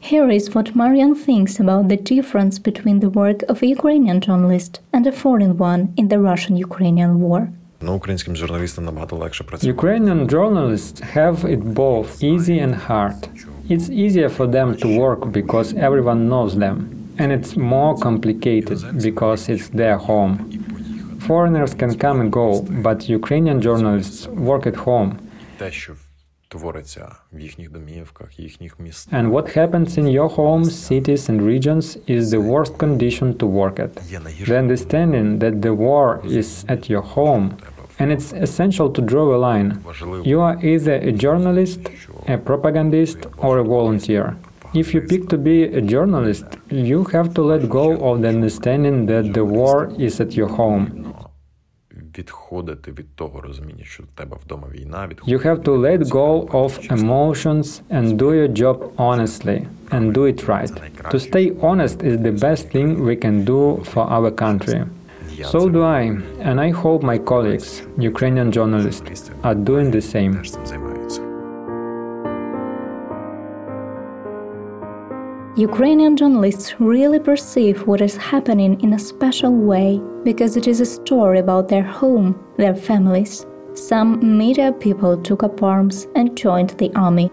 Here 0.00 0.30
is 0.30 0.54
what 0.54 0.76
Marian 0.76 1.14
thinks 1.14 1.58
about 1.58 1.88
the 1.88 1.96
difference 1.96 2.58
between 2.58 3.00
the 3.00 3.10
work 3.10 3.42
of 3.48 3.62
a 3.62 3.66
Ukrainian 3.66 4.20
journalist 4.20 4.80
and 4.92 5.06
a 5.06 5.12
foreign 5.12 5.58
one 5.58 5.92
in 5.96 6.08
the 6.08 6.20
Russian 6.20 6.56
Ukrainian 6.56 7.20
war. 7.20 7.50
Ukrainian 9.64 10.28
journalists 10.28 11.00
have 11.00 11.44
it 11.44 11.62
both 11.74 12.22
easy 12.22 12.58
and 12.58 12.74
hard. 12.74 13.16
It's 13.68 13.90
easier 13.90 14.28
for 14.28 14.46
them 14.46 14.76
to 14.78 14.98
work 14.98 15.30
because 15.32 15.74
everyone 15.74 16.28
knows 16.28 16.56
them, 16.56 16.76
and 17.18 17.30
it's 17.32 17.56
more 17.56 17.96
complicated 17.98 18.78
because 19.02 19.48
it's 19.48 19.68
their 19.68 19.98
home. 19.98 20.32
Foreigners 21.20 21.74
can 21.74 21.98
come 21.98 22.20
and 22.20 22.32
go, 22.32 22.62
but 22.86 23.08
Ukrainian 23.08 23.60
journalists 23.60 24.26
work 24.28 24.66
at 24.66 24.76
home 24.76 25.18
твориться 26.47 27.15
в 27.33 27.39
їхніх 27.39 27.71
домівках, 27.71 28.39
їхніх 28.39 28.79
міст. 28.79 29.13
And 29.13 29.31
what 29.31 29.57
happens 29.57 29.97
in 29.97 30.07
your 30.07 30.35
homes, 30.35 30.71
cities 30.91 31.29
and 31.29 31.41
regions 31.41 31.97
is 32.07 32.23
the 32.35 32.41
worst 32.51 32.77
condition 32.77 33.33
to 33.37 33.45
work 33.61 33.79
at. 33.79 33.91
The 34.49 34.57
understanding 34.65 35.27
that 35.43 35.55
the 35.61 35.75
war 35.87 36.07
is 36.39 36.49
at 36.73 36.81
your 36.91 37.05
home 37.15 37.45
and 37.99 38.11
it's 38.11 38.33
essential 38.33 38.89
to 38.95 39.01
draw 39.01 39.35
a 39.35 39.39
line. 39.49 39.69
You 40.23 40.41
are 40.41 40.57
either 40.73 40.95
a 40.95 41.11
journalist, 41.11 41.81
a 42.27 42.37
propagandist, 42.37 43.19
or 43.37 43.53
a 43.59 43.63
volunteer. 43.63 44.25
If 44.73 44.93
you 44.93 45.01
pick 45.01 45.29
to 45.29 45.37
be 45.37 45.57
a 45.65 45.81
journalist, 45.81 46.45
you 46.71 47.03
have 47.15 47.33
to 47.35 47.41
let 47.43 47.69
go 47.69 47.91
of 48.07 48.23
the 48.23 48.29
understanding 48.29 49.05
that 49.05 49.33
the 49.33 49.45
war 49.45 49.91
is 49.99 50.19
at 50.19 50.35
your 50.35 50.47
home. 50.47 51.06
Відходити 52.17 52.91
від 52.91 53.15
того 53.15 53.41
розуміння, 53.41 53.83
що 53.83 54.03
в 54.03 54.05
тебе 54.05 54.37
вдома 54.45 54.67
війна, 54.73 55.09
You 55.27 55.45
have 55.45 55.61
to 55.63 55.77
let 55.77 55.99
go 56.09 56.47
of 56.47 56.91
emotions 56.91 57.81
and 57.91 58.17
do 58.17 58.29
your 58.33 58.47
job 58.61 58.77
honestly 58.97 59.65
and 59.91 60.13
do 60.13 60.23
it 60.31 60.47
right. 60.47 60.71
To 61.13 61.19
stay 61.19 61.45
honest 61.61 61.97
is 62.09 62.15
the 62.27 62.35
best 62.45 62.63
thing 62.73 62.87
we 63.09 63.15
can 63.25 63.45
do 63.45 63.61
for 63.91 64.03
our 64.15 64.31
country. 64.45 64.79
So 65.51 65.69
do 65.69 65.81
I, 65.83 66.03
and 66.47 66.55
I 66.67 66.69
hope 66.69 66.99
my 67.03 67.17
colleagues, 67.17 67.81
Ukrainian 67.97 68.51
journalists, 68.51 69.31
are 69.47 69.55
doing 69.55 69.87
the 69.91 70.01
same. 70.13 70.33
Ukrainian 75.58 76.16
journalists 76.16 76.76
really 76.78 77.18
perceive 77.18 77.84
what 77.84 78.00
is 78.00 78.16
happening 78.16 78.80
in 78.80 78.92
a 78.92 78.98
special 78.98 79.52
way 79.52 80.00
because 80.22 80.56
it 80.56 80.68
is 80.68 80.80
a 80.80 80.86
story 80.86 81.40
about 81.40 81.66
their 81.66 81.82
home, 81.82 82.38
their 82.56 82.76
families. 82.76 83.44
Some 83.74 84.38
media 84.38 84.70
people 84.70 85.16
took 85.20 85.42
up 85.42 85.60
arms 85.60 86.06
and 86.14 86.38
joined 86.38 86.70
the 86.78 86.94
army. 86.94 87.28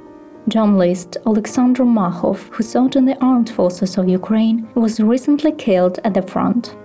Journalist 0.47 1.17
Alexander 1.27 1.83
Makhov, 1.83 2.49
who 2.51 2.63
served 2.63 2.95
in 2.95 3.05
the 3.05 3.23
armed 3.23 3.51
forces 3.51 3.95
of 3.95 4.09
Ukraine, 4.09 4.67
was 4.73 4.99
recently 4.99 5.51
killed 5.51 5.99
at 6.03 6.15
the 6.15 6.23
front. 6.23 6.75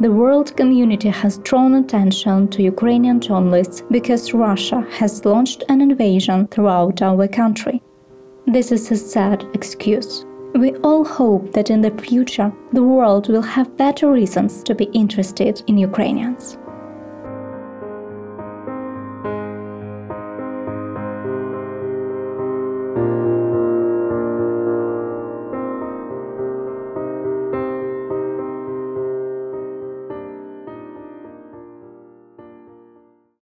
The 0.00 0.10
world 0.10 0.56
community 0.56 1.10
has 1.10 1.38
drawn 1.38 1.76
attention 1.76 2.48
to 2.48 2.64
Ukrainian 2.64 3.20
journalists 3.20 3.84
because 3.92 4.34
Russia 4.34 4.84
has 4.90 5.24
launched 5.24 5.62
an 5.68 5.80
invasion 5.80 6.48
throughout 6.48 7.00
our 7.00 7.28
country. 7.28 7.80
This 8.48 8.72
is 8.72 8.90
a 8.90 8.96
sad 8.96 9.46
excuse. 9.54 10.26
We 10.54 10.72
all 10.84 11.04
hope 11.04 11.52
that 11.52 11.68
in 11.68 11.80
the 11.80 11.90
future 11.90 12.52
the 12.72 12.82
world 12.82 13.28
will 13.28 13.42
have 13.42 13.76
better 13.76 14.12
reasons 14.12 14.62
to 14.62 14.74
be 14.74 14.84
interested 14.92 15.62
in 15.66 15.76
Ukrainians. 15.76 16.58